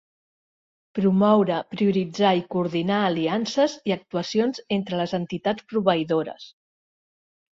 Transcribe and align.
Promoure, 0.99 1.57
prioritzar 1.73 2.31
i 2.39 2.39
coordinar 2.55 3.01
aliances 3.09 3.75
i 3.91 3.95
actuacions 3.97 4.63
entre 4.77 5.01
les 5.01 5.13
entitats 5.21 5.67
proveïdores. 5.75 6.49